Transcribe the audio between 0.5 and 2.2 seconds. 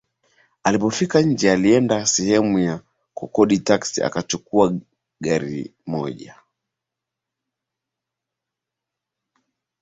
Alipofika nje alienda